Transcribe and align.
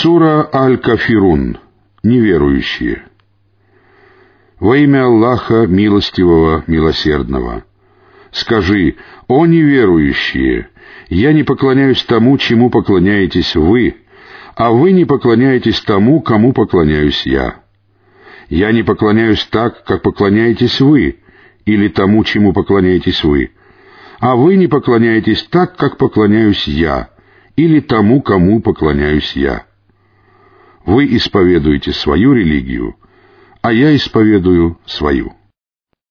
Сура 0.00 0.48
Аль-Кафирун. 0.52 1.58
Неверующие. 2.02 3.02
Во 4.58 4.76
имя 4.78 5.04
Аллаха 5.04 5.66
Милостивого, 5.66 6.64
Милосердного. 6.66 7.64
Скажи, 8.30 8.96
о 9.28 9.44
неверующие, 9.44 10.70
я 11.10 11.34
не 11.34 11.42
поклоняюсь 11.42 12.02
тому, 12.04 12.38
чему 12.38 12.70
поклоняетесь 12.70 13.54
вы, 13.54 13.96
а 14.56 14.70
вы 14.70 14.92
не 14.92 15.04
поклоняетесь 15.04 15.80
тому, 15.82 16.22
кому 16.22 16.54
поклоняюсь 16.54 17.26
я. 17.26 17.56
Я 18.48 18.72
не 18.72 18.82
поклоняюсь 18.82 19.44
так, 19.50 19.84
как 19.84 20.00
поклоняетесь 20.00 20.80
вы, 20.80 21.18
или 21.66 21.88
тому, 21.88 22.24
чему 22.24 22.54
поклоняетесь 22.54 23.22
вы, 23.22 23.50
а 24.20 24.36
вы 24.36 24.56
не 24.56 24.68
поклоняетесь 24.68 25.42
так, 25.50 25.76
как 25.76 25.98
поклоняюсь 25.98 26.66
я, 26.66 27.10
или 27.56 27.80
тому, 27.80 28.22
кому 28.22 28.62
поклоняюсь 28.62 29.36
я. 29.36 29.66
Вы 30.84 31.16
исповедуете 31.16 31.92
свою 31.92 32.32
религию, 32.32 32.96
а 33.60 33.72
я 33.72 33.94
исповедую 33.94 34.78
свою. 34.86 35.34